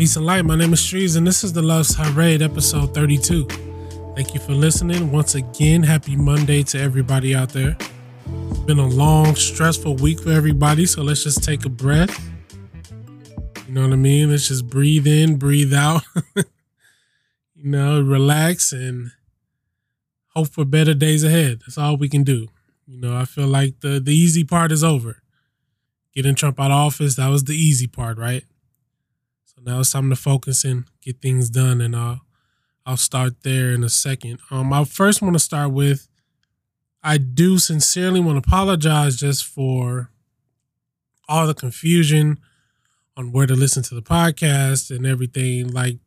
[0.00, 0.46] Peace and light.
[0.46, 3.44] My name is Streez, and this is the Love's Tirade, episode 32.
[4.16, 5.12] Thank you for listening.
[5.12, 7.76] Once again, happy Monday to everybody out there.
[8.48, 12.18] It's been a long, stressful week for everybody, so let's just take a breath.
[13.68, 14.30] You know what I mean?
[14.30, 16.02] Let's just breathe in, breathe out.
[16.34, 16.44] you
[17.56, 19.10] know, relax and
[20.28, 21.60] hope for better days ahead.
[21.60, 22.48] That's all we can do.
[22.86, 25.20] You know, I feel like the the easy part is over.
[26.14, 28.44] Getting Trump out of office, that was the easy part, right?
[29.64, 32.20] Now it's time to focus and get things done, and I'll
[32.86, 34.40] I'll start there in a second.
[34.50, 36.08] Um, I first want to start with
[37.02, 40.10] I do sincerely want to apologize just for
[41.28, 42.38] all the confusion
[43.16, 45.72] on where to listen to the podcast and everything.
[45.72, 45.98] Like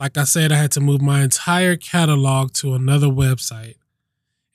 [0.00, 3.76] like I said, I had to move my entire catalog to another website.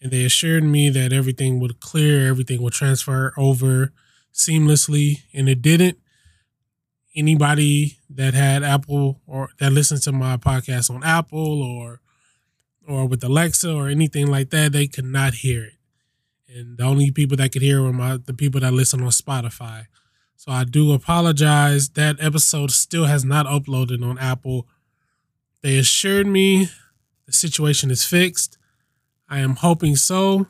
[0.01, 3.91] And they assured me that everything would clear, everything would transfer over
[4.33, 5.97] seamlessly, and it didn't.
[7.15, 12.01] Anybody that had Apple or that listened to my podcast on Apple or
[12.87, 15.73] or with Alexa or anything like that, they could not hear it.
[16.47, 19.87] And the only people that could hear were my the people that listen on Spotify.
[20.37, 21.89] So I do apologize.
[21.89, 24.67] That episode still has not uploaded on Apple.
[25.61, 26.69] They assured me
[27.25, 28.57] the situation is fixed.
[29.27, 30.47] I am hoping so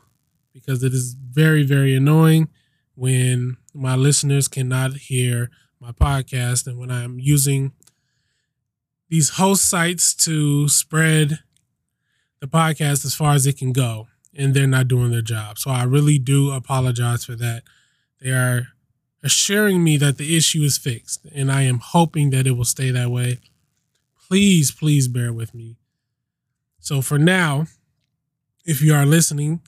[0.52, 2.48] because it is very, very annoying
[2.94, 7.72] when my listeners cannot hear my podcast and when I'm using
[9.08, 11.38] these host sites to spread
[12.40, 15.58] the podcast as far as it can go and they're not doing their job.
[15.58, 17.62] So I really do apologize for that.
[18.20, 18.68] They are
[19.22, 22.90] assuring me that the issue is fixed and I am hoping that it will stay
[22.90, 23.38] that way.
[24.28, 25.76] Please, please bear with me.
[26.80, 27.66] So for now,
[28.64, 29.60] if you are listening,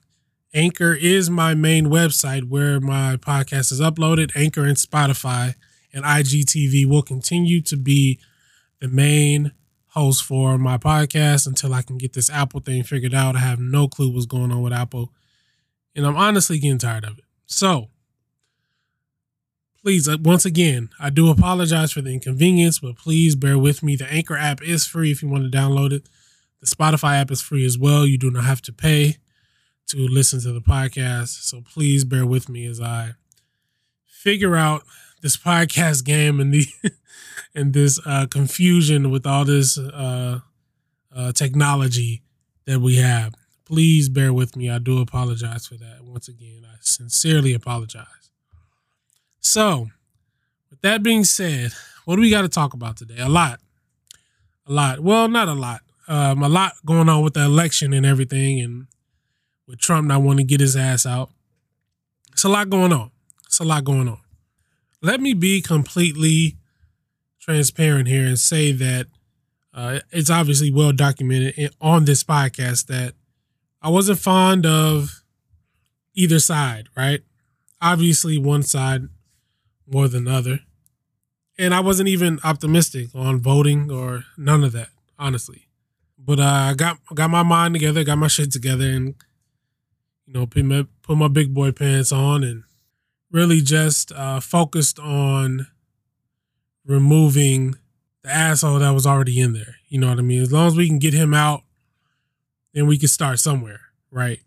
[0.52, 4.32] Anchor is my main website where my podcast is uploaded.
[4.36, 5.54] Anchor and Spotify
[5.92, 8.18] and IGTV will continue to be
[8.80, 9.52] the main
[9.88, 13.36] host for my podcast until I can get this Apple thing figured out.
[13.36, 15.12] I have no clue what's going on with Apple,
[15.94, 17.24] and I'm honestly getting tired of it.
[17.46, 17.88] So,
[19.82, 23.96] please, uh, once again, I do apologize for the inconvenience, but please bear with me.
[23.96, 26.08] The Anchor app is free if you want to download it.
[26.60, 28.06] The Spotify app is free as well.
[28.06, 29.16] You do not have to pay
[29.88, 31.42] to listen to the podcast.
[31.42, 33.14] So please bear with me as I
[34.06, 34.82] figure out
[35.20, 36.66] this podcast game and the
[37.54, 40.40] and this uh, confusion with all this uh,
[41.14, 42.22] uh, technology
[42.66, 43.34] that we have.
[43.64, 44.68] Please bear with me.
[44.68, 45.98] I do apologize for that.
[46.02, 48.06] Once again, I sincerely apologize.
[49.40, 49.88] So,
[50.70, 51.72] with that being said,
[52.04, 53.18] what do we got to talk about today?
[53.18, 53.60] A lot.
[54.66, 55.00] A lot.
[55.00, 55.80] Well, not a lot.
[56.08, 58.86] Um, a lot going on with the election and everything, and
[59.68, 61.30] with Trump not wanting to get his ass out.
[62.32, 63.12] It's a lot going on.
[63.46, 64.18] It's a lot going on.
[65.02, 66.56] Let me be completely
[67.40, 69.06] transparent here and say that
[69.72, 73.14] uh, it's obviously well documented on this podcast that
[73.80, 75.22] I wasn't fond of
[76.14, 77.20] either side, right?
[77.80, 79.08] Obviously, one side
[79.86, 80.60] more than the other.
[81.58, 85.66] And I wasn't even optimistic on voting or none of that, honestly.
[86.18, 89.14] But uh, I got got my mind together, got my shit together, and
[90.26, 92.64] you know, put my, put my big boy pants on and
[93.30, 95.66] really just uh, focused on
[96.84, 97.76] removing
[98.22, 99.76] the asshole that was already in there.
[99.88, 100.42] You know what I mean?
[100.42, 101.62] As long as we can get him out,
[102.74, 103.80] then we can start somewhere,
[104.10, 104.40] right?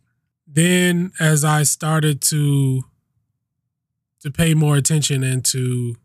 [0.48, 2.84] Then as I started to
[4.22, 5.96] to pay more attention and to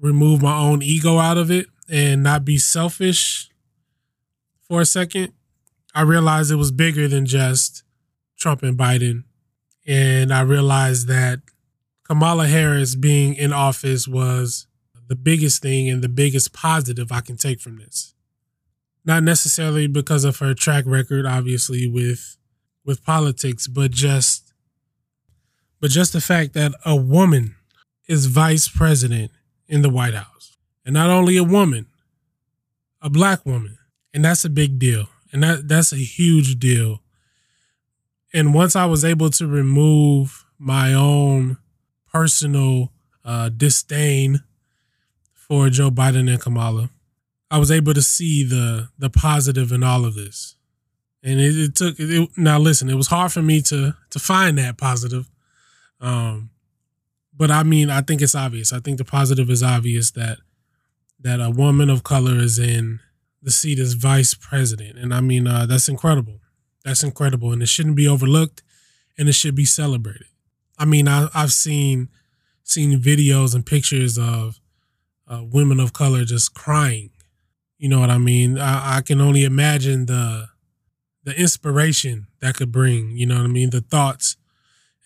[0.00, 3.48] remove my own ego out of it and not be selfish
[4.66, 5.32] for a second,
[5.94, 7.84] I realized it was bigger than just
[8.36, 9.24] Trump and Biden.
[9.86, 11.40] And I realized that
[12.04, 14.66] Kamala Harris being in office was
[15.08, 18.14] the biggest thing and the biggest positive I can take from this.
[19.04, 22.36] Not necessarily because of her track record, obviously, with
[22.84, 24.52] with politics, but just
[25.80, 27.56] but just the fact that a woman
[28.06, 29.30] is vice president
[29.68, 30.56] in the White House.
[30.84, 31.86] And not only a woman,
[33.00, 33.78] a black woman.
[34.12, 35.08] And that's a big deal.
[35.32, 37.00] And that that's a huge deal
[38.34, 41.56] and once I was able to remove my own
[42.14, 42.92] personal
[43.24, 44.44] uh, disdain
[45.34, 46.88] for Joe Biden and Kamala,
[47.50, 50.54] I was able to see the the positive in all of this.
[51.22, 54.56] And it, it took it, now listen, it was hard for me to to find
[54.58, 55.28] that positive.
[56.00, 56.50] Um,
[57.36, 58.72] but I mean, I think it's obvious.
[58.72, 60.38] I think the positive is obvious that
[61.20, 63.00] that a woman of color is in
[63.42, 66.40] the seat as vice president, and I mean uh, that's incredible.
[66.84, 68.62] That's incredible, and it shouldn't be overlooked,
[69.18, 70.28] and it should be celebrated.
[70.78, 72.08] I mean, I, I've seen
[72.62, 74.60] seen videos and pictures of
[75.28, 77.10] uh, women of color just crying.
[77.78, 78.58] You know what I mean?
[78.58, 80.48] I, I can only imagine the
[81.24, 83.16] the inspiration that could bring.
[83.16, 83.70] You know what I mean?
[83.70, 84.36] The thoughts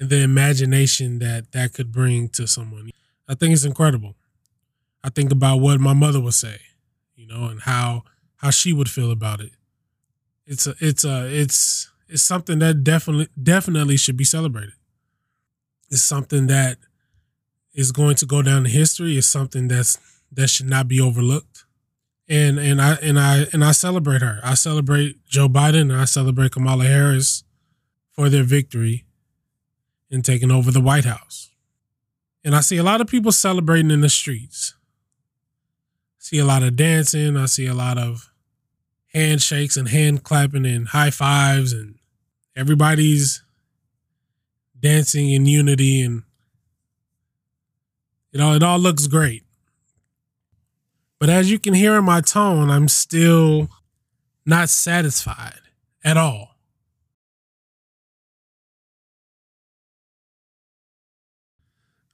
[0.00, 2.90] and the imagination that that could bring to someone.
[3.28, 4.14] I think it's incredible.
[5.02, 6.58] I think about what my mother would say,
[7.14, 8.04] you know, and how
[8.36, 9.52] how she would feel about it.
[10.46, 14.74] It's a it's a it's it's something that definitely definitely should be celebrated.
[15.90, 16.78] It's something that
[17.74, 19.16] is going to go down in history.
[19.16, 19.98] It's something that's
[20.32, 21.64] that should not be overlooked.
[22.28, 24.40] And and I and I and I celebrate her.
[24.44, 27.44] I celebrate Joe Biden and I celebrate Kamala Harris
[28.10, 29.04] for their victory
[30.10, 31.50] in taking over the White House.
[32.44, 34.74] And I see a lot of people celebrating in the streets.
[36.18, 37.36] see a lot of dancing.
[37.36, 38.30] I see a lot of
[39.12, 41.96] handshakes and hand clapping and high fives and
[42.54, 43.42] everybody's
[44.80, 46.22] dancing in unity and
[48.32, 49.44] it all it all looks great.
[51.18, 53.68] But as you can hear in my tone, I'm still
[54.46, 55.60] not satisfied
[56.04, 56.56] at all.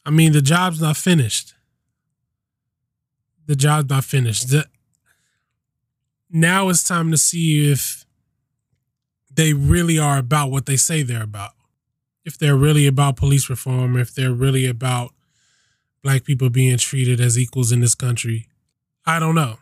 [0.06, 1.54] I mean, the job's not finished.
[3.46, 4.50] The job's not finished.
[4.50, 4.66] The,
[6.30, 8.04] now it's time to see if
[9.32, 11.52] they really are about what they say they're about.
[12.24, 15.12] If they're really about police reform, if they're really about
[16.02, 18.48] black people being treated as equals in this country,
[19.06, 19.58] I don't know.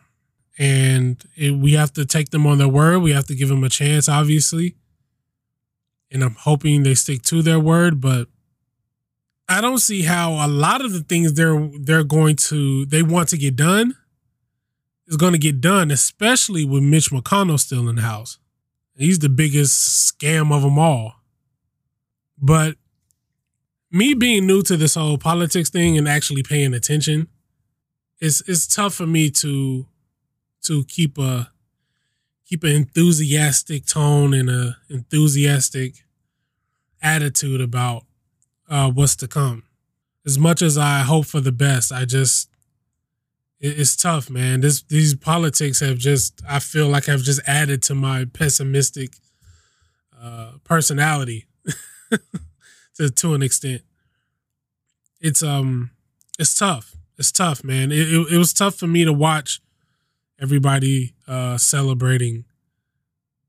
[0.57, 2.99] And it, we have to take them on their word.
[2.99, 4.75] We have to give them a chance, obviously.
[6.11, 8.27] And I'm hoping they stick to their word, but
[9.49, 13.29] I don't see how a lot of the things they're they're going to they want
[13.29, 13.95] to get done
[15.07, 18.37] is going to get done, especially with Mitch McConnell still in the house.
[18.95, 21.15] He's the biggest scam of them all.
[22.37, 22.75] But
[23.91, 27.27] me being new to this whole politics thing and actually paying attention,
[28.19, 29.85] it's it's tough for me to
[30.63, 31.51] to keep a
[32.45, 36.03] keep an enthusiastic tone and a enthusiastic
[37.01, 38.03] attitude about
[38.69, 39.63] uh, what's to come.
[40.25, 42.49] As much as I hope for the best, I just
[43.59, 44.61] it, it's tough, man.
[44.61, 49.17] This these politics have just I feel like have just added to my pessimistic
[50.19, 51.45] uh, personality
[52.95, 53.81] to to an extent.
[55.21, 55.91] It's um
[56.39, 56.95] it's tough.
[57.17, 57.91] It's tough, man.
[57.91, 59.61] It, it, it was tough for me to watch
[60.41, 62.45] everybody uh celebrating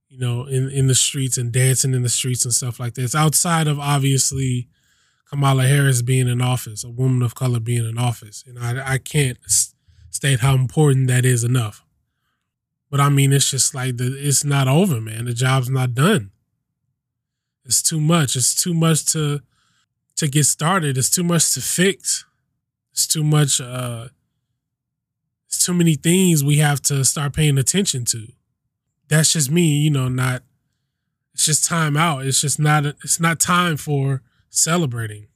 [0.09, 3.15] you know in in the streets and dancing in the streets and stuff like this
[3.15, 4.69] outside of obviously
[5.35, 8.45] Kamala Harris being in office, a woman of color being in office.
[8.47, 9.37] And I, I can't
[10.11, 11.85] state how important that is enough.
[12.89, 15.25] But I mean, it's just like the, it's not over, man.
[15.25, 16.31] The job's not done.
[17.65, 18.37] It's too much.
[18.37, 19.41] It's too much to
[20.17, 20.97] to get started.
[20.97, 22.25] It's too much to fix.
[22.93, 23.61] It's too much.
[23.61, 24.09] Uh,
[25.47, 28.29] it's too many things we have to start paying attention to.
[29.09, 30.09] That's just me, you know.
[30.09, 30.43] Not.
[31.33, 32.27] It's just time out.
[32.27, 32.87] It's just not.
[32.87, 35.29] It's not time for celebrating.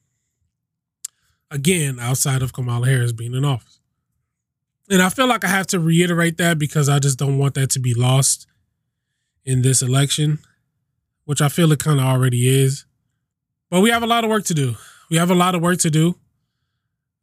[1.50, 3.80] Again, outside of Kamala Harris being in office.
[4.90, 7.70] And I feel like I have to reiterate that because I just don't want that
[7.70, 8.46] to be lost
[9.44, 10.38] in this election,
[11.28, 12.86] which I feel it kind of already is.
[13.68, 14.76] But we have a lot of work to do.
[15.10, 16.14] We have a lot of work to do.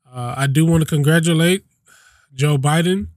[0.07, 1.65] Uh, I do want to congratulate
[2.31, 3.07] Joe Biden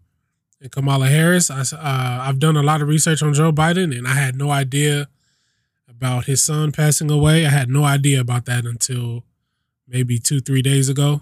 [0.62, 1.50] and Kamala Harris.
[1.50, 4.50] I, uh, I've done a lot of research on Joe Biden, and I had no
[4.50, 5.09] idea
[5.90, 7.45] about his son passing away.
[7.45, 9.25] I had no idea about that until
[9.87, 11.21] maybe two, three days ago.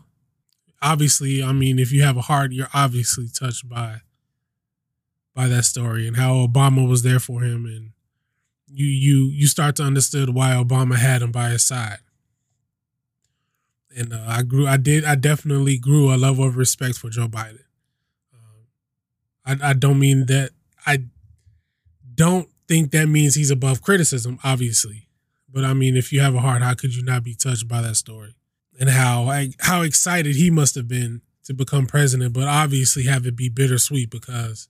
[0.81, 4.03] Obviously, I mean, if you have a heart, you're obviously touched by
[5.35, 7.91] by that story and how Obama was there for him, and
[8.67, 11.99] you you you start to understand why Obama had him by his side.
[13.97, 17.29] And uh, I grew, I did, I definitely grew a level of respect for Joe
[17.29, 17.65] Biden.
[18.35, 18.67] Um,
[19.47, 20.51] I, I don't mean that
[20.85, 21.05] I
[22.15, 25.09] don't think that means he's above criticism, obviously.
[25.51, 27.81] But I mean, if you have a heart, how could you not be touched by
[27.81, 28.35] that story?
[28.79, 33.37] And how how excited he must have been to become president, but obviously have it
[33.37, 34.69] be bittersweet because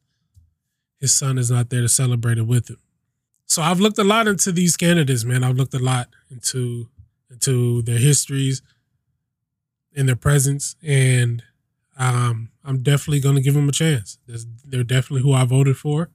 [0.99, 2.79] his son is not there to celebrate it with him.
[3.57, 5.43] So I've looked a lot into these candidates, man.
[5.43, 6.91] I've looked a lot into
[7.31, 8.61] into their histories
[9.97, 11.43] and their presence, and
[11.99, 14.19] um, I'm definitely going to give them a chance.
[14.63, 16.11] They're definitely who I voted for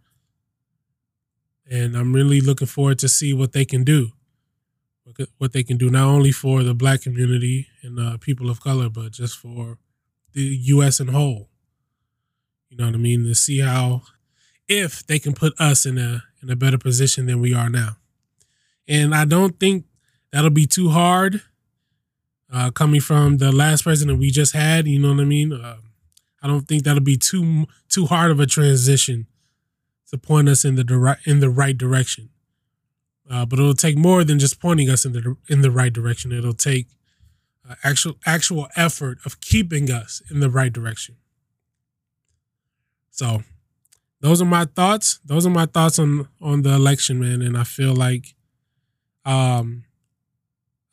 [1.68, 4.10] and I'm really looking forward to see what they can do.
[5.40, 8.88] What they can do not only for the black community and uh, people of color,
[8.88, 9.80] but just for
[10.34, 11.00] the U.S.
[11.00, 11.50] in whole.
[12.70, 13.24] You know what I mean?
[13.24, 14.04] To see how,
[14.68, 17.98] if they can put us in a in a better position than we are now,
[18.88, 19.86] and I don't think
[20.32, 21.42] that'll be too hard.
[22.54, 25.54] Uh, coming from the last president we just had, you know what I mean?
[25.54, 25.78] Uh,
[26.42, 29.28] I don't think that'll be too too hard of a transition
[30.10, 32.30] to point us in the dire- in the right direction.
[33.30, 36.32] Uh, but it'll take more than just pointing us in the in the right direction.
[36.32, 36.88] It'll take
[37.68, 41.16] uh, actual actual effort of keeping us in the right direction.
[43.12, 43.44] So,
[44.22, 45.20] those are my thoughts.
[45.26, 47.42] Those are my thoughts on on the election, man.
[47.42, 48.36] And I feel like,
[49.26, 49.84] um,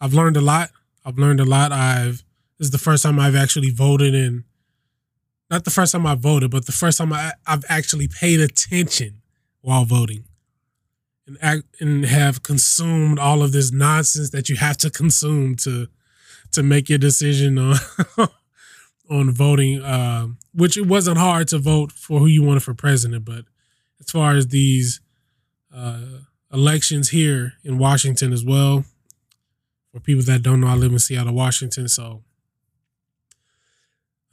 [0.01, 0.71] I've learned a lot.
[1.05, 1.73] I've learned a lot.
[1.73, 2.25] I've
[2.59, 4.45] this is the first time I've actually voted in.
[5.51, 9.23] Not the first time I voted, but the first time I, I've actually paid attention
[9.61, 10.25] while voting
[11.27, 15.89] and act and have consumed all of this nonsense that you have to consume to
[16.53, 17.77] to make your decision on
[19.11, 19.83] on voting.
[19.83, 23.45] Uh, which it wasn't hard to vote for who you wanted for president, but
[24.01, 25.01] as far as these
[25.73, 26.01] uh,
[26.53, 28.85] elections here in Washington as well,
[29.93, 32.23] for people that don't know, I live in Seattle, Washington, so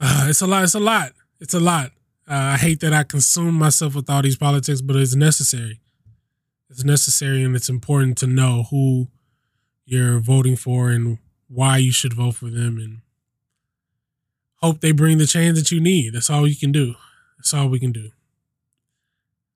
[0.00, 0.64] uh, it's a lot.
[0.64, 1.12] It's a lot.
[1.40, 1.92] It's a lot.
[2.28, 5.80] Uh, I hate that I consume myself with all these politics, but it's necessary
[6.70, 9.08] it's necessary and it's important to know who
[9.84, 11.18] you're voting for and
[11.48, 13.00] why you should vote for them and
[14.66, 16.14] hope they bring the change that you need.
[16.14, 16.96] That's all you can do.
[17.38, 18.10] That's all we can do.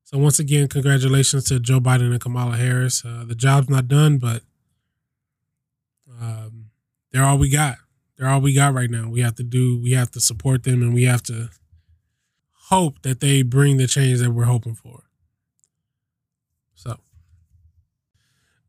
[0.05, 3.05] So once again, congratulations to Joe Biden and Kamala Harris.
[3.05, 4.43] Uh, the job's not done, but
[6.21, 6.67] um,
[7.11, 7.79] they're all we got.
[8.17, 9.09] They're all we got right now.
[9.09, 9.81] We have to do.
[9.83, 11.49] We have to support them, and we have to
[12.69, 15.03] hope that they bring the change that we're hoping for.
[16.75, 17.01] So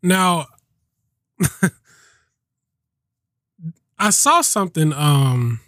[0.02, 0.48] now
[4.00, 5.60] I saw something um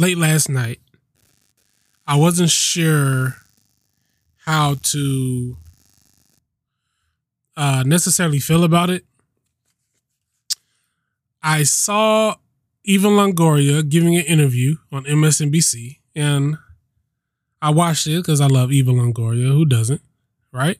[0.00, 0.80] late last night.
[2.06, 3.36] I wasn't sure
[4.44, 5.56] how to
[7.56, 9.04] uh necessarily feel about it.
[11.42, 12.36] I saw
[12.84, 16.56] Eva Longoria giving an interview on MSNBC and
[17.62, 19.48] I watched it because I love Eva Longoria.
[19.52, 20.00] Who doesn't?
[20.52, 20.78] Right?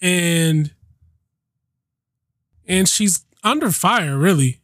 [0.00, 0.72] and
[2.66, 4.60] and she's under fire really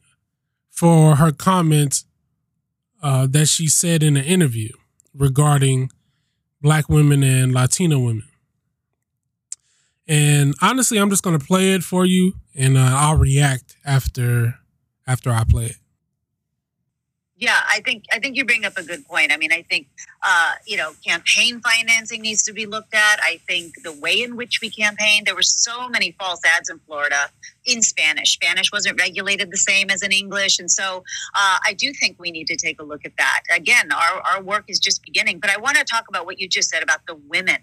[0.71, 2.05] for her comments
[3.05, 4.71] uh, that she said in an interview
[5.13, 5.91] regarding
[6.63, 8.27] black women and Latino women.
[10.09, 14.55] And honestly, I'm just to play it for you, and uh, I'll react after
[15.07, 15.77] after I play it.
[17.45, 19.31] Yeah, I think I think you bring up a good point.
[19.31, 19.87] I mean, I think
[20.23, 23.21] uh, you know campaign financing needs to be looked at.
[23.23, 25.25] I think the way in which we campaign.
[25.27, 27.29] There were so many false ads in Florida
[27.67, 28.33] in Spanish.
[28.33, 32.31] Spanish wasn't regulated the same as in English, and so uh, I do think we
[32.31, 33.43] need to take a look at that.
[33.55, 35.39] Again, our our work is just beginning.
[35.39, 37.59] But I want to talk about what you just said about the women.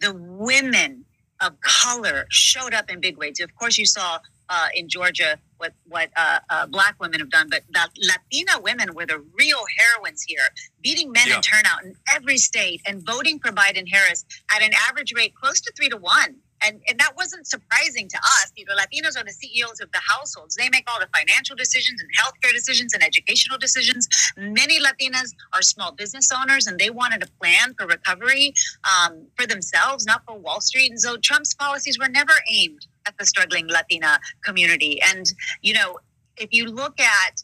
[0.00, 1.06] The women
[1.40, 3.40] of color showed up in big ways.
[3.40, 4.18] Of course, you saw
[4.48, 9.06] uh, in Georgia what what uh, uh, black women have done, but Latina women were
[9.06, 10.48] the real heroines here,
[10.82, 11.36] beating men yeah.
[11.36, 15.60] in turnout in every state and voting for Biden Harris at an average rate close
[15.60, 16.36] to three to one.
[16.64, 18.52] And, and that wasn't surprising to us.
[18.56, 20.54] You know, Latinos are the CEOs of the households.
[20.54, 24.06] They make all the financial decisions and healthcare decisions and educational decisions.
[24.36, 29.44] Many Latinas are small business owners and they wanted a plan for recovery um, for
[29.44, 30.90] themselves, not for Wall Street.
[30.90, 35.00] And so Trump's policies were never aimed at the struggling Latina community.
[35.02, 35.26] And,
[35.60, 35.98] you know,
[36.36, 37.42] if you look at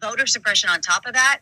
[0.00, 1.40] voter suppression on top of that,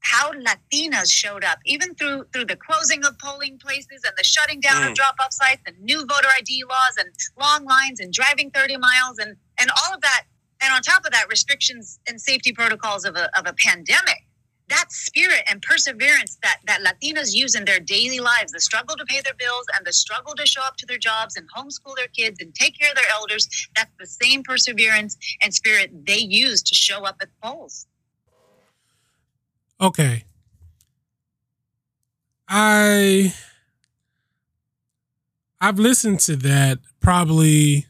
[0.00, 4.60] how Latinas showed up, even through through the closing of polling places and the shutting
[4.60, 4.88] down mm.
[4.90, 9.18] of drop-off sites and new voter ID laws and long lines and driving 30 miles
[9.18, 10.24] and and all of that.
[10.62, 14.27] And on top of that, restrictions and safety protocols of a, of a pandemic
[14.68, 19.04] that spirit and perseverance that that Latinas use in their daily lives, the struggle to
[19.06, 22.08] pay their bills and the struggle to show up to their jobs and homeschool their
[22.08, 26.62] kids and take care of their elders, that's the same perseverance and spirit they use
[26.62, 27.86] to show up at polls.
[29.80, 30.24] Okay.
[32.48, 33.34] I
[35.60, 37.86] I've listened to that probably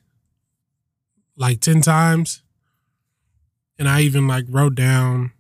[1.37, 2.43] like 10 times
[3.79, 5.33] and I even like wrote down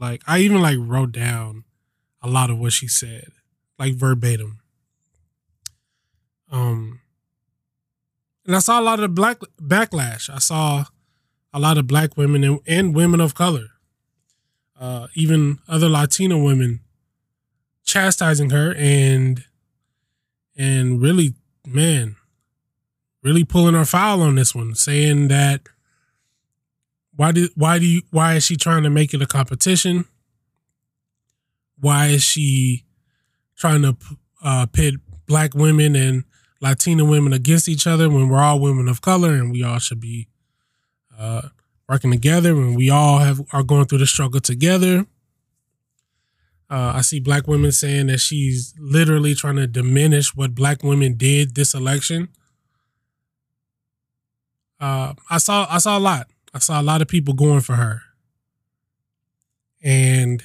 [0.00, 1.64] like I even like wrote down
[2.22, 3.28] a lot of what she said,
[3.78, 4.60] like verbatim.
[6.50, 7.00] Um
[8.46, 10.28] and I saw a lot of black backlash.
[10.28, 10.86] I saw
[11.52, 13.68] a lot of black women and, and women of color,
[14.78, 16.80] uh, even other Latino women
[17.84, 19.44] chastising her and
[20.56, 21.34] and really,
[21.66, 22.16] man,
[23.22, 25.62] really pulling her foul on this one, saying that
[27.20, 30.06] why do why do you why is she trying to make it a competition?
[31.78, 32.86] Why is she
[33.58, 33.94] trying to
[34.42, 34.94] uh, pit
[35.26, 36.24] black women and
[36.62, 40.00] Latina women against each other when we're all women of color and we all should
[40.00, 40.28] be
[41.18, 41.42] uh,
[41.90, 45.04] working together and we all have are going through the struggle together?
[46.70, 51.18] Uh, I see black women saying that she's literally trying to diminish what black women
[51.18, 52.30] did this election.
[54.80, 56.26] Uh, I saw I saw a lot.
[56.52, 58.02] I saw a lot of people going for her,
[59.82, 60.42] and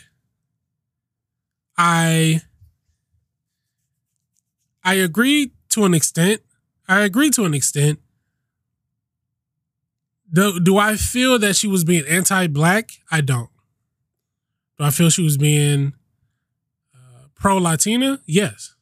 [1.77, 2.41] I
[4.83, 6.41] I agree to an extent.
[6.88, 8.00] I agree to an extent.
[10.31, 12.91] Do, do I feel that she was being anti-black?
[13.09, 13.50] I don't.
[14.77, 15.93] Do I feel she was being
[16.93, 18.21] uh, pro-Latina?
[18.25, 18.75] Yes.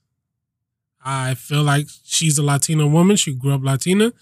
[1.05, 3.15] I feel like she's a Latina woman.
[3.15, 4.13] She grew up Latina.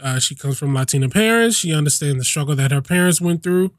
[0.00, 1.56] Uh, she comes from Latina parents.
[1.56, 3.72] She understands the struggle that her parents went through.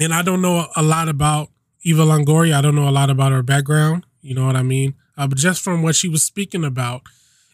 [0.00, 1.50] And I don't know a lot about
[1.82, 2.54] Eva Longoria.
[2.54, 4.06] I don't know a lot about her background.
[4.20, 4.94] You know what I mean?
[5.16, 7.02] Uh, but just from what she was speaking about,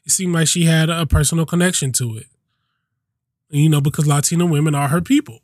[0.04, 2.26] it seemed like she had a personal connection to it.
[3.50, 5.40] You know, because Latina women are her people.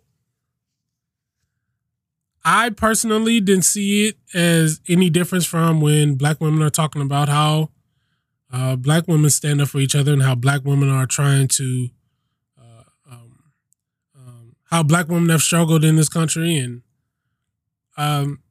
[2.44, 7.28] I personally didn't see it as any difference from when black women are talking about
[7.28, 7.70] how
[8.52, 11.88] uh, black women stand up for each other and how black women are trying to,
[12.58, 13.38] uh, um,
[14.16, 16.56] um, how black women have struggled in this country.
[16.56, 16.82] And
[17.96, 18.42] um,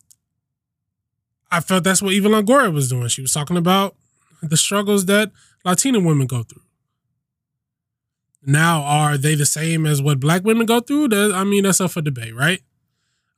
[1.49, 3.07] I felt that's what Eva Longoria was doing.
[3.07, 3.95] She was talking about
[4.41, 5.31] the struggles that
[5.63, 6.61] Latina women go through.
[8.47, 11.07] Now, are they the same as what black women go through?
[11.07, 12.59] That, I mean, that's up for debate, right?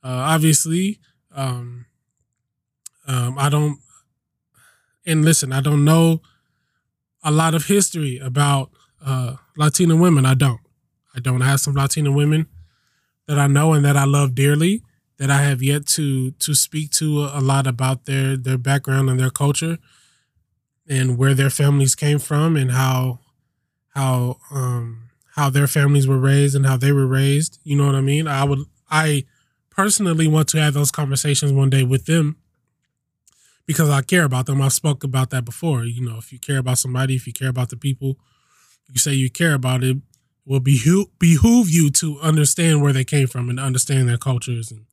[0.04, 1.00] Uh, obviously,
[1.32, 1.86] um,
[3.06, 3.78] I don't,
[5.06, 6.20] and listen, I don't know
[7.22, 8.70] a lot of history about
[9.04, 10.26] uh, Latina women.
[10.26, 10.60] I don't.
[11.14, 12.46] I don't have some Latina women
[13.26, 14.82] that I know and that I love dearly
[15.18, 19.20] that I have yet to to speak to a, lot about their their background and
[19.20, 19.78] their culture
[20.88, 23.18] and where their families came from and how
[23.94, 27.58] how um how their families were raised and how they were raised.
[27.64, 28.26] You know what I mean?
[28.26, 28.60] I would
[28.90, 29.24] I
[29.70, 32.36] personally want to have those conversations one day with them
[33.68, 34.62] because I care about them.
[34.62, 35.84] I've spoke about that before.
[35.84, 38.16] You know, if you care about somebody, if you care about the people,
[38.90, 39.98] you say you care about it,
[40.46, 44.86] will behoove, behoove you to understand where they came from and understand their cultures and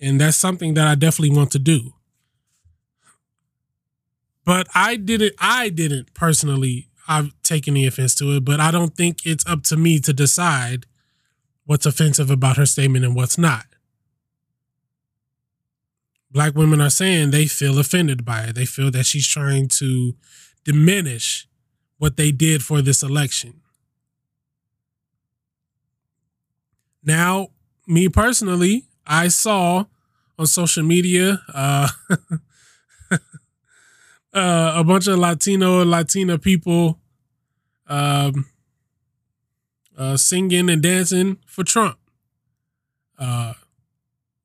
[0.00, 1.92] and that's something that I definitely want to do.
[4.44, 8.94] But I didn't I didn't personally I've taken any offense to it, but I don't
[8.94, 10.86] think it's up to me to decide
[11.64, 13.64] what's offensive about her statement and what's not
[16.30, 18.54] black women are saying they feel offended by it.
[18.54, 20.14] They feel that she's trying to
[20.64, 21.48] diminish
[21.98, 23.60] what they did for this election.
[27.02, 27.48] Now,
[27.86, 29.84] me personally, I saw
[30.38, 31.88] on social media uh,
[33.10, 36.98] uh, a bunch of Latino Latina people
[37.86, 38.46] um,
[39.96, 41.98] uh, singing and dancing for Trump.
[43.18, 43.54] Uh,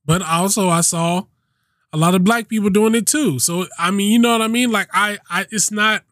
[0.05, 1.25] but also, I saw
[1.93, 3.37] a lot of black people doing it too.
[3.39, 4.71] So I mean, you know what I mean?
[4.71, 6.03] Like I, I it's not.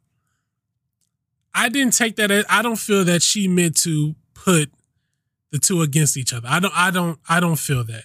[1.54, 2.32] I didn't take that.
[2.32, 4.72] As, I don't feel that she meant to put
[5.52, 6.48] the two against each other.
[6.50, 6.74] I don't.
[6.78, 7.20] I don't.
[7.28, 8.04] I don't feel that.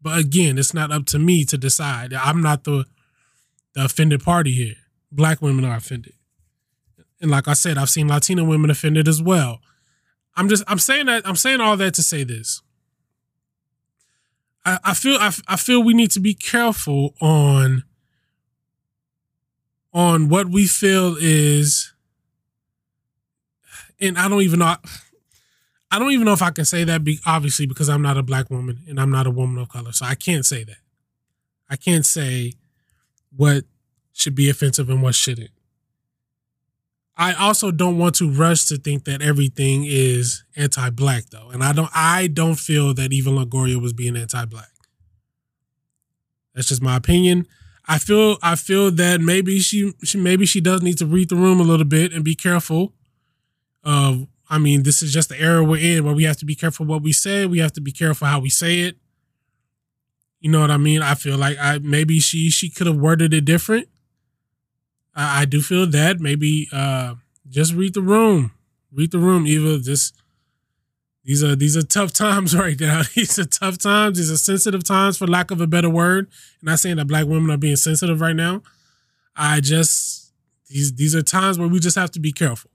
[0.00, 2.12] But again, it's not up to me to decide.
[2.12, 2.84] I'm not the
[3.72, 4.76] the offended party here.
[5.10, 6.12] Black women are offended,
[7.20, 9.60] and like I said, I've seen Latina women offended as well.
[10.36, 10.62] I'm just.
[10.66, 11.26] I'm saying that.
[11.26, 12.60] I'm saying all that to say this.
[14.64, 17.84] I, I feel I, I feel we need to be careful on
[19.92, 21.92] on what we feel is
[24.00, 24.76] and I don't even know
[25.94, 28.22] I don't even know if I can say that be, obviously because I'm not a
[28.22, 29.92] black woman and I'm not a woman of color.
[29.92, 30.78] So I can't say that.
[31.70, 32.54] I can't say
[33.36, 33.64] what
[34.12, 35.50] should be offensive and what shouldn't.
[37.16, 41.72] I also don't want to rush to think that everything is anti-black though, and I
[41.72, 41.90] don't.
[41.94, 44.70] I don't feel that Eva Longoria was being anti-black.
[46.54, 47.46] That's just my opinion.
[47.86, 48.38] I feel.
[48.42, 51.64] I feel that maybe she, she maybe she does need to read the room a
[51.64, 52.94] little bit and be careful.
[53.84, 56.56] Of, I mean, this is just the era we're in where we have to be
[56.56, 57.46] careful what we say.
[57.46, 58.96] We have to be careful how we say it.
[60.40, 61.00] You know what I mean?
[61.00, 63.88] I feel like I maybe she she could have worded it different
[65.14, 67.14] I, I do feel that maybe uh,
[67.48, 68.52] just read the room,
[68.92, 69.46] read the room.
[69.46, 70.14] Eva, just
[71.24, 73.02] these are these are tough times right now.
[73.14, 74.18] These are tough times.
[74.18, 76.28] These are sensitive times, for lack of a better word.
[76.60, 78.62] I'm not saying that black women are being sensitive right now.
[79.36, 80.32] I just
[80.68, 82.70] these these are times where we just have to be careful.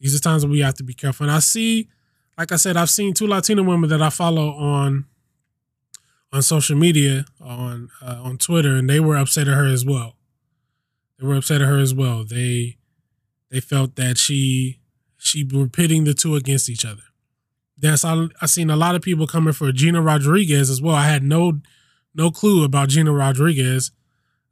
[0.00, 1.24] These are times where we have to be careful.
[1.24, 1.88] And I see,
[2.36, 5.06] like I said, I've seen two Latina women that I follow on
[6.32, 10.16] on social media on uh, on Twitter, and they were upset at her as well.
[11.22, 12.24] They were upset at her as well.
[12.24, 12.78] They
[13.48, 14.80] they felt that she
[15.18, 17.04] she were pitting the two against each other.
[17.78, 20.96] That's I I seen a lot of people coming for Gina Rodriguez as well.
[20.96, 21.60] I had no
[22.12, 23.92] no clue about Gina Rodriguez.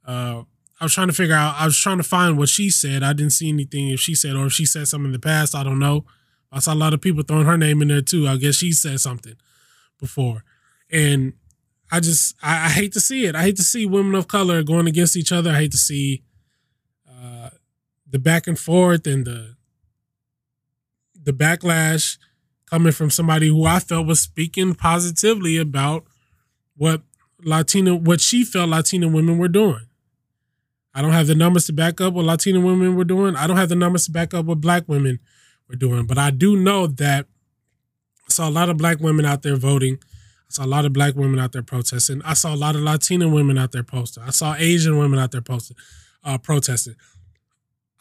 [0.07, 0.43] Uh,
[0.79, 1.55] I was trying to figure out.
[1.59, 3.03] I was trying to find what she said.
[3.03, 5.53] I didn't see anything if she said or if she said something in the past.
[5.53, 6.05] I don't know.
[6.53, 8.29] I saw a lot of people throwing her name in there too.
[8.29, 9.35] I guess she said something
[9.99, 10.45] before,
[10.89, 11.33] and
[11.91, 13.35] I just I, I hate to see it.
[13.35, 15.51] I hate to see women of color going against each other.
[15.51, 16.23] I hate to see
[18.11, 19.55] the back and forth and the
[21.23, 22.17] the backlash
[22.69, 26.05] coming from somebody who I felt was speaking positively about
[26.75, 27.01] what
[27.43, 29.87] Latina, what she felt Latina women were doing.
[30.93, 33.35] I don't have the numbers to back up what Latina women were doing.
[33.35, 35.19] I don't have the numbers to back up what black women
[35.69, 37.27] were doing, but I do know that
[38.27, 39.99] I saw a lot of black women out there voting.
[40.49, 42.21] I saw a lot of black women out there protesting.
[42.23, 44.23] I saw a lot of Latina women out there posting.
[44.23, 45.77] I saw Asian women out there posting,
[46.23, 46.95] uh, protesting.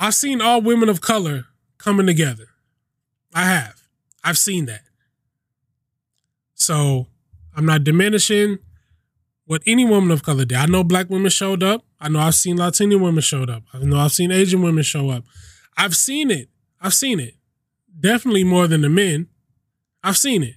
[0.01, 1.45] I've seen all women of color
[1.77, 2.47] coming together.
[3.35, 3.83] I have.
[4.25, 4.81] I've seen that.
[6.55, 7.07] So
[7.55, 8.59] I'm not diminishing
[9.45, 10.57] what any woman of color did.
[10.57, 11.85] I know black women showed up.
[12.01, 13.65] I know I've seen Latino women showed up.
[13.75, 15.25] I know I've seen Asian women show up.
[15.77, 16.49] I've seen it.
[16.81, 17.35] I've seen it.
[17.99, 19.29] Definitely more than the men.
[20.03, 20.55] I've seen it.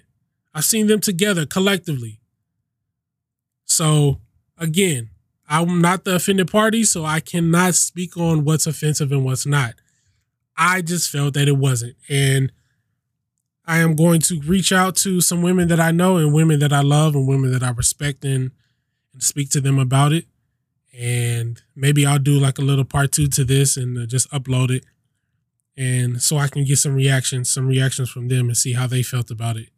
[0.54, 2.22] I've seen them together collectively.
[3.66, 4.22] So
[4.58, 5.10] again,
[5.50, 9.76] I'm not the offended party, so I cannot speak on what's offensive and what's not.
[10.58, 11.96] I just felt that it wasn't.
[12.10, 12.52] And
[13.66, 16.74] I am going to reach out to some women that I know and women that
[16.74, 18.52] I love and women that I respect and,
[19.14, 20.26] and speak to them about it.
[20.98, 24.70] And maybe I'll do like a little part two to this and uh, just upload
[24.70, 24.86] it.
[25.76, 29.02] And so I can get some reactions, some reactions from them and see how they
[29.02, 29.70] felt about it.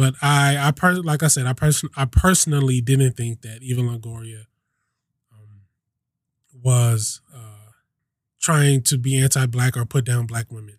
[0.00, 3.62] Um, but I, I per- like I said, I person, I personally didn't think that
[3.62, 4.46] Eva Longoria
[5.32, 5.62] um,
[6.62, 7.72] was uh,
[8.40, 10.76] trying to be anti-black or put down black women.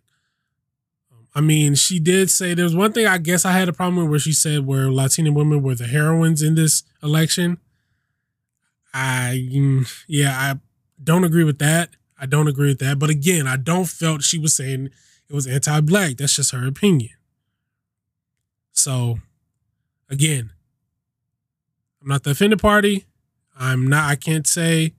[1.34, 3.96] I mean, she did say there was one thing I guess I had a problem
[3.96, 7.58] with where she said where Latina women were the heroines in this election.
[8.92, 10.58] I mm, yeah, I
[11.02, 11.88] don't agree with that.
[12.20, 12.98] I don't agree with that.
[12.98, 14.90] But again, I don't felt she was saying
[15.28, 16.18] it was anti-black.
[16.18, 17.10] That's just her opinion.
[18.72, 19.18] So
[20.10, 20.50] again,
[22.00, 23.04] I'm not the offended party.
[23.58, 24.94] I'm not I can't say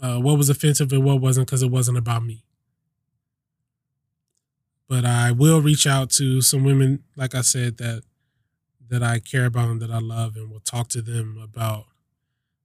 [0.00, 2.44] uh, what was offensive and what wasn't because it wasn't about me
[4.92, 8.02] but I will reach out to some women, like I said, that
[8.90, 11.86] that I care about and that I love, and will talk to them about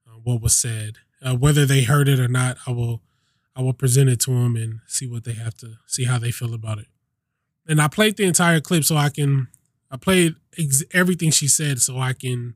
[0.06, 2.58] uh, what was said, uh, whether they heard it or not.
[2.68, 3.02] I will,
[3.56, 6.32] I will present it to them and see what they have to see how they
[6.32, 6.88] feel about it.
[7.66, 9.48] And I played the entire clip so I can,
[9.90, 12.56] I played ex- everything she said so I can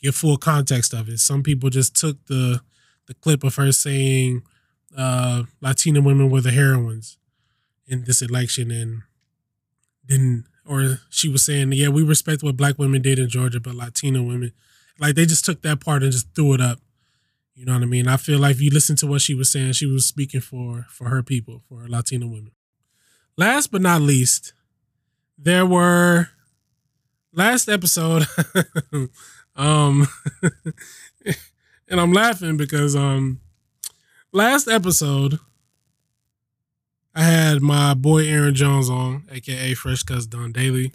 [0.00, 1.18] get full context of it.
[1.18, 2.60] Some people just took the
[3.06, 4.42] the clip of her saying
[4.96, 7.18] uh, Latina women were the heroines
[7.86, 9.02] in this election and
[10.06, 13.74] didn't or she was saying, yeah, we respect what black women did in Georgia, but
[13.74, 14.52] Latina women,
[14.98, 16.78] like they just took that part and just threw it up.
[17.54, 18.08] You know what I mean?
[18.08, 20.86] I feel like if you listen to what she was saying, she was speaking for
[20.88, 22.52] for her people, for Latina women.
[23.36, 24.54] Last but not least,
[25.36, 26.30] there were
[27.32, 28.26] last episode
[29.56, 30.06] um
[31.88, 33.40] and I'm laughing because um
[34.32, 35.38] last episode
[37.14, 40.92] I had my boy Aaron Jones on, aka Fresh Cuts Done Daily,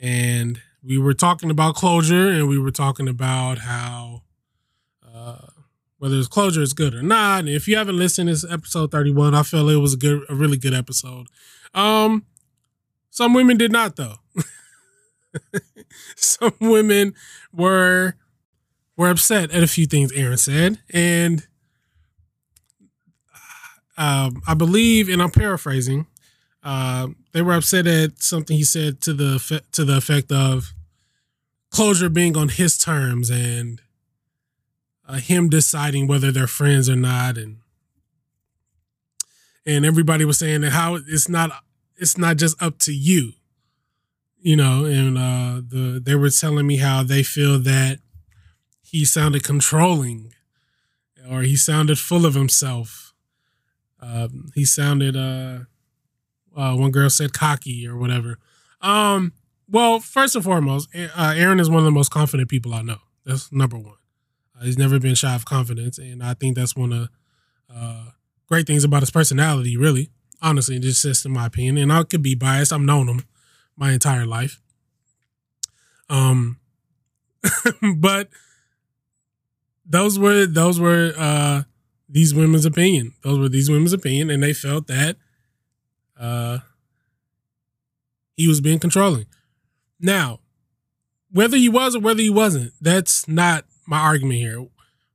[0.00, 4.22] and we were talking about closure, and we were talking about how
[5.02, 5.46] uh,
[5.98, 7.40] whether it's closure is good or not.
[7.40, 9.34] And if you haven't listened, it's episode thirty one.
[9.34, 11.28] I felt it was a good, a really good episode.
[11.72, 12.26] Um,
[13.08, 14.16] some women did not though.
[16.16, 17.14] some women
[17.52, 18.14] were
[18.96, 21.46] were upset at a few things Aaron said, and
[23.98, 26.06] um, I believe, and I'm paraphrasing,
[26.62, 30.74] uh, they were upset at something he said to the to the effect of
[31.70, 33.80] closure being on his terms and
[35.08, 37.58] uh, him deciding whether they're friends or not, and
[39.64, 41.50] and everybody was saying that how it's not
[41.96, 43.32] it's not just up to you,
[44.46, 47.98] you know, and uh, the they were telling me how they feel that
[48.80, 50.32] he sounded controlling
[51.28, 53.06] or he sounded full of himself
[54.00, 55.60] um, he sounded uh,
[56.56, 58.38] uh, one girl said cocky or whatever.
[58.80, 59.32] Um,
[59.68, 62.98] well, first and foremost, uh, Aaron is one of the most confident people I know.
[63.24, 63.96] That's number one.
[64.58, 67.08] Uh, he's never been shy of confidence, and I think that's one of
[67.74, 68.10] uh,
[68.46, 69.76] great things about his personality.
[69.76, 72.72] Really, honestly, just just in my opinion, and I could be biased.
[72.72, 73.24] I've known him
[73.76, 74.60] my entire life.
[76.08, 76.58] Um,
[77.96, 78.28] but
[79.84, 81.62] those were those were uh
[82.08, 83.14] these women's opinion.
[83.22, 85.16] Those were these women's opinion, and they felt that
[86.18, 86.58] uh,
[88.36, 89.26] he was being controlling.
[90.00, 90.40] Now,
[91.30, 94.66] whether he was or whether he wasn't, that's not my argument here.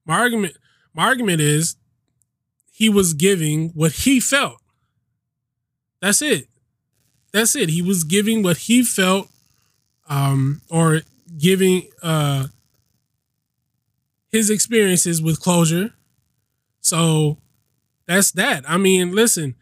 [0.05, 0.57] My argument,
[0.93, 1.75] my argument is
[2.71, 4.57] he was giving what he felt.
[6.01, 6.47] That's it.
[7.31, 7.69] That's it.
[7.69, 9.29] He was giving what he felt,
[10.09, 11.01] um, or
[11.37, 12.47] giving uh
[14.29, 15.93] his experiences with closure.
[16.79, 17.37] So
[18.07, 18.63] that's that.
[18.67, 19.55] I mean, listen,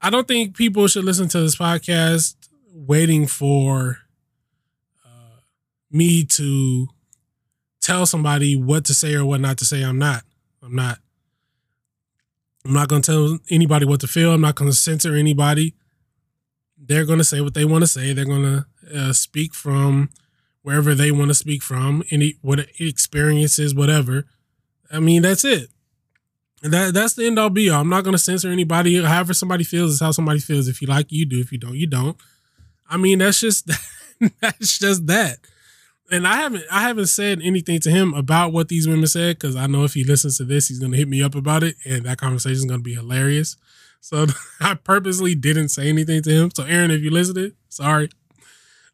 [0.00, 2.36] I don't think people should listen to this podcast
[2.72, 3.98] waiting for
[5.04, 5.40] uh,
[5.90, 6.88] me to
[7.80, 9.82] tell somebody what to say or what not to say.
[9.82, 10.22] I'm not.
[10.62, 10.98] I'm not.
[12.64, 14.32] I'm not going to tell anybody what to feel.
[14.32, 15.74] I'm not going to censor anybody.
[16.78, 18.12] They're going to say what they want to say.
[18.12, 20.10] They're going to uh, speak from
[20.62, 24.24] wherever they want to speak from, any what experiences, whatever.
[24.90, 25.70] I mean, that's it.
[26.62, 27.82] And that that's the end all be all.
[27.82, 29.00] I'm not gonna censor anybody.
[29.00, 30.66] However somebody feels is how somebody feels.
[30.66, 31.38] If you like, you do.
[31.38, 32.16] If you don't, you don't.
[32.90, 33.70] I mean, that's just
[34.40, 35.38] that's just that.
[36.10, 39.54] And I haven't I haven't said anything to him about what these women said because
[39.54, 42.04] I know if he listens to this, he's gonna hit me up about it, and
[42.06, 43.56] that conversation is gonna be hilarious.
[44.06, 44.26] So
[44.60, 46.50] I purposely didn't say anything to him.
[46.54, 48.08] So Aaron, if you listened, sorry.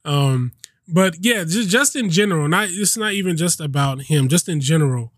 [0.07, 0.53] Um,
[0.89, 4.29] but yeah, just just in general, not it's not even just about him.
[4.29, 5.13] Just in general,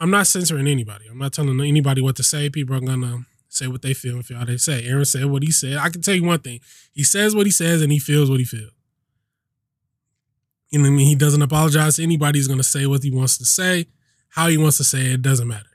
[0.00, 1.06] I'm not censoring anybody.
[1.08, 2.50] I'm not telling anybody what to say.
[2.50, 4.84] People are gonna say what they feel and feel how they say.
[4.84, 5.76] Aaron said what he said.
[5.76, 6.58] I can tell you one thing:
[6.92, 8.72] he says what he says and he feels what he feels.
[10.70, 11.06] You know what I mean?
[11.06, 12.40] He doesn't apologize to anybody.
[12.40, 13.86] He's gonna say what he wants to say,
[14.30, 15.12] how he wants to say it.
[15.12, 15.70] it doesn't matter.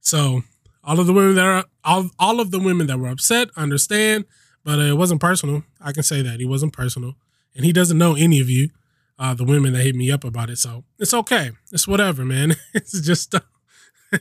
[0.00, 0.42] So
[0.86, 4.24] all of the women that are all, all of the women that were upset understand,
[4.64, 5.64] but it wasn't personal.
[5.80, 7.14] I can say that he wasn't personal
[7.54, 8.70] and he doesn't know any of you,
[9.18, 10.58] uh, the women that hit me up about it.
[10.58, 11.52] So it's okay.
[11.72, 12.54] It's whatever, man.
[12.74, 13.34] it's just.
[13.34, 13.40] Uh,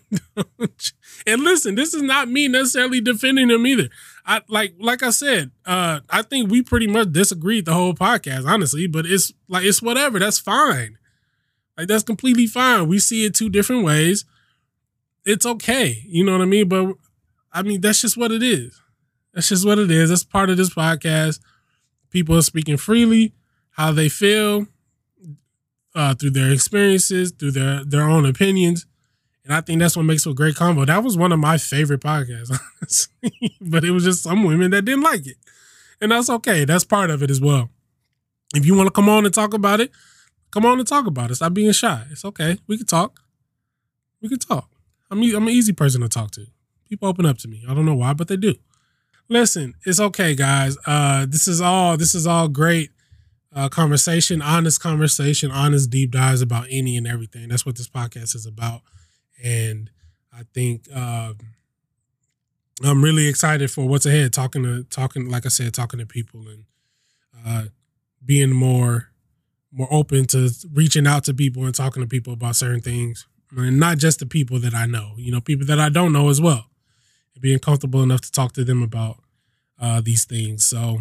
[1.28, 3.89] and listen, this is not me necessarily defending him either.
[4.26, 8.47] I like, like I said, uh, I think we pretty much disagreed the whole podcast,
[8.47, 8.88] honestly.
[8.88, 10.17] But it's like it's whatever.
[10.17, 10.97] That's fine.
[11.78, 12.88] Like that's completely fine.
[12.88, 14.26] We see it two different ways.
[15.25, 16.03] It's okay.
[16.05, 16.67] You know what I mean?
[16.67, 16.95] But
[17.51, 18.79] I mean, that's just what it is.
[19.33, 20.09] That's just what it is.
[20.09, 21.39] That's part of this podcast
[22.13, 23.33] people are speaking freely
[23.71, 24.67] how they feel
[25.95, 28.86] uh, through their experiences, through their their own opinions,
[29.43, 30.86] and I think that's what makes for a great combo.
[30.86, 34.86] That was one of my favorite podcasts, honestly, but it was just some women that
[34.86, 35.38] didn't like it,
[35.99, 36.65] and that's okay.
[36.65, 37.69] That's part of it as well.
[38.55, 39.91] If you want to come on and talk about it,
[40.51, 41.36] come on and talk about it.
[41.36, 42.05] Stop being shy.
[42.12, 42.57] It's okay.
[42.67, 43.19] We can talk.
[44.21, 44.69] We can talk.
[45.13, 46.47] I'm I'm an easy person to talk to.
[46.89, 47.63] People open up to me.
[47.67, 48.56] I don't know why, but they do
[49.30, 50.78] listen, it's okay, guys.
[50.86, 52.91] Uh, this is all this is all great
[53.54, 57.49] uh, conversation, honest conversation, honest deep dives about any and everything.
[57.49, 58.82] That's what this podcast is about,
[59.43, 59.89] and
[60.32, 61.34] I think uh,
[62.84, 64.34] I'm really excited for what's ahead.
[64.34, 66.65] Talking to talking, like I said, talking to people and
[67.45, 67.63] uh,
[68.26, 69.10] being more
[69.71, 73.79] more open to reaching out to people and talking to people about certain things, and
[73.79, 75.13] not just the people that I know.
[75.17, 76.69] You know, people that I don't know as well
[77.43, 79.17] being comfortable enough to talk to them about
[79.79, 80.65] uh, these things.
[80.65, 80.99] So,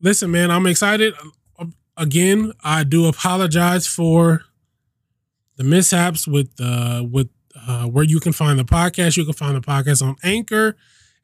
[0.00, 1.14] listen, man, I'm excited.
[1.96, 4.44] Again, I do apologize for
[5.56, 7.28] the mishaps with uh, with
[7.68, 9.18] uh, where you can find the podcast.
[9.18, 10.74] You can find the podcast on Anchor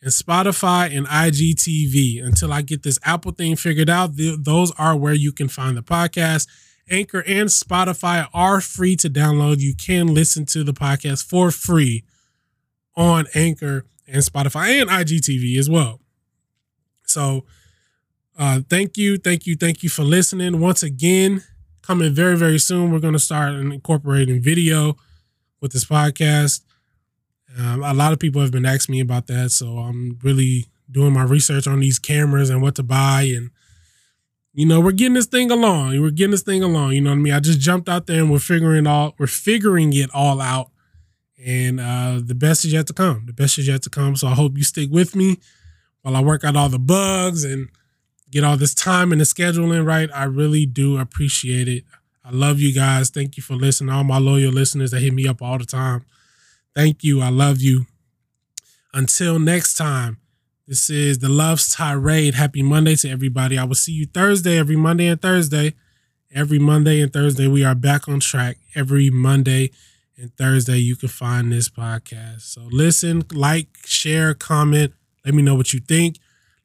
[0.03, 2.23] and Spotify and IGTV.
[2.23, 5.75] Until I get this Apple thing figured out, th- those are where you can find
[5.75, 6.47] the podcast.
[6.91, 9.61] Anchor and Spotify are free to download.
[9.61, 12.05] You can listen to the podcast for free
[12.97, 16.01] on Anchor and Spotify and IGTV as well.
[17.05, 17.45] So,
[18.39, 20.61] uh, thank you, thank you, thank you for listening.
[20.61, 21.43] Once again,
[21.83, 24.97] coming very, very soon, we're going to start incorporating video
[25.61, 26.61] with this podcast.
[27.59, 31.13] Um, a lot of people have been asking me about that, so I'm really doing
[31.13, 33.51] my research on these cameras and what to buy, and
[34.59, 36.01] you know, we're getting this thing along.
[36.01, 36.91] We're getting this thing along.
[36.91, 37.33] You know what I mean?
[37.33, 40.71] I just jumped out there and we're figuring all we're figuring it all out
[41.47, 43.27] and uh, the best is yet to come.
[43.27, 44.17] The best is yet to come.
[44.17, 45.39] So I hope you stick with me
[46.03, 47.69] while I work out all the bugs and
[48.33, 50.11] get all this time and the scheduling right.
[50.13, 51.85] I really do appreciate it.
[52.25, 53.11] I love you guys.
[53.11, 53.95] Thank you for listening.
[53.95, 56.05] All my loyal listeners that hit me up all the time.
[56.75, 57.21] Thank you.
[57.21, 57.87] I love you.
[58.93, 60.19] Until next time,
[60.69, 62.35] this is the Love's Tirade.
[62.35, 63.59] Happy Monday to everybody.
[63.59, 65.75] I will see you Thursday, every Monday and Thursday.
[66.33, 69.71] Every Monday and Thursday, we are back on track every Monday
[70.19, 72.41] and Thursday, you can find this podcast.
[72.43, 74.93] So listen, like, share, comment.
[75.25, 76.19] Let me know what you think.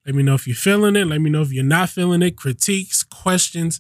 [0.06, 1.06] Let me know if you're feeling it.
[1.06, 2.36] Let me know if you're not feeling it.
[2.36, 3.80] Critiques, questions,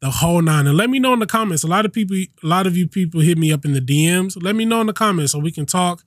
[0.00, 0.66] the whole nine.
[0.66, 1.64] And let me know in the comments.
[1.64, 4.40] A lot of people, a lot of you people hit me up in the DMs.
[4.40, 6.02] Let me know in the comments so we can talk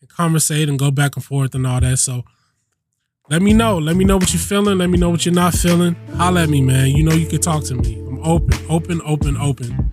[0.00, 1.98] and conversate and go back and forth and all that.
[1.98, 2.24] So
[3.28, 3.78] let me know.
[3.78, 4.78] Let me know what you're feeling.
[4.78, 5.96] Let me know what you're not feeling.
[6.16, 6.90] Holla at me, man.
[6.90, 7.96] You know you can talk to me.
[8.06, 9.90] I'm open, open, open, open.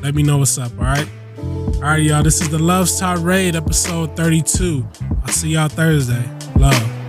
[0.00, 1.08] Let me know what's up, all right?
[1.38, 2.22] All right, y'all.
[2.22, 4.86] This is the Love's Tirade, episode 32.
[5.22, 6.28] I'll see y'all Thursday.
[6.56, 7.03] Love.